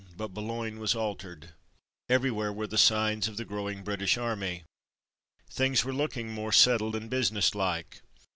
[0.17, 1.49] But Boulogne was altered.
[2.09, 4.63] Everywhere were the signs of the growing British Army.
[5.51, 8.01] Things were looking more settled and busi nesslike.